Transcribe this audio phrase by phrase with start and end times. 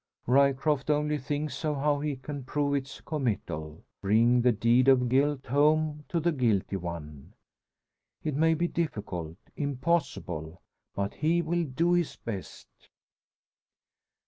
[0.25, 5.45] Ryecroft only thinks of how he can prove its committal bring the deed of guilt
[5.45, 7.35] home to the guilty one.
[8.23, 10.63] It may be difficult, impossible;
[10.95, 12.67] but he will do his best.